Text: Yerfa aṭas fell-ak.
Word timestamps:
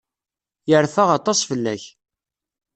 Yerfa 0.69 1.03
aṭas 1.17 1.39
fell-ak. 1.49 1.83